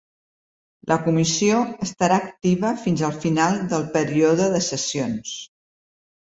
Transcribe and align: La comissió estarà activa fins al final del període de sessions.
La 0.91 0.95
comissió 1.07 1.59
estarà 1.87 2.17
activa 2.29 2.71
fins 2.85 3.03
al 3.09 3.13
final 3.27 3.61
del 3.75 3.87
període 3.99 4.49
de 4.57 4.63
sessions. 4.71 5.37